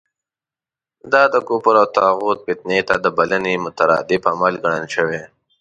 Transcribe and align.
دا 1.11 1.23
د 1.33 1.35
کفر 1.47 1.75
او 1.81 1.87
طاغوت 1.97 2.39
فتنې 2.45 2.79
ته 2.87 2.95
د 3.03 3.05
بلنې 3.17 3.53
مترادف 3.65 4.21
عمل 4.31 4.53
ګڼل 4.63 4.85
شوی. 4.95 5.21